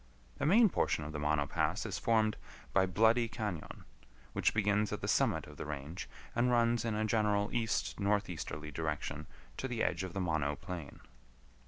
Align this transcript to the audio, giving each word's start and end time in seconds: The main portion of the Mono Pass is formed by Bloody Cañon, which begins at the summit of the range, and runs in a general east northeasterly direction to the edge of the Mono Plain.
The 0.39 0.47
main 0.47 0.67
portion 0.69 1.03
of 1.03 1.11
the 1.11 1.19
Mono 1.19 1.45
Pass 1.45 1.85
is 1.85 1.99
formed 1.99 2.35
by 2.73 2.87
Bloody 2.87 3.29
Cañon, 3.29 3.83
which 4.33 4.51
begins 4.51 4.91
at 4.91 5.01
the 5.01 5.07
summit 5.07 5.45
of 5.45 5.57
the 5.57 5.65
range, 5.67 6.09
and 6.33 6.49
runs 6.49 6.83
in 6.83 6.95
a 6.95 7.05
general 7.05 7.53
east 7.53 7.99
northeasterly 7.99 8.71
direction 8.71 9.27
to 9.57 9.67
the 9.67 9.83
edge 9.83 10.03
of 10.03 10.13
the 10.13 10.19
Mono 10.19 10.55
Plain. 10.55 11.01